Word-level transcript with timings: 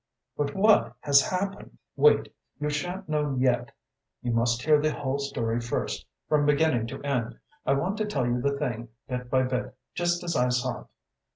"But 0.35 0.55
what 0.55 0.95
has 1.01 1.21
happened?" 1.21 1.77
"Wait! 1.95 2.33
You 2.59 2.71
shan't 2.71 3.07
know 3.07 3.35
yet. 3.37 3.71
You 4.23 4.31
must 4.31 4.63
hear 4.63 4.81
the 4.81 4.91
whole 4.91 5.19
story 5.19 5.61
first, 5.61 6.07
from 6.27 6.47
beginning 6.47 6.87
to 6.87 7.03
end. 7.03 7.37
I 7.67 7.73
want 7.73 7.97
to 7.99 8.05
tell 8.05 8.25
you 8.25 8.41
the 8.41 8.57
thing 8.57 8.87
bit 9.07 9.29
by 9.29 9.43
bit, 9.43 9.77
just 9.93 10.23
as 10.23 10.35
I 10.35 10.49
saw 10.49 10.79
it." 10.79 10.87